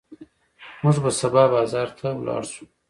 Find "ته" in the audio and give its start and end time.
1.97-2.07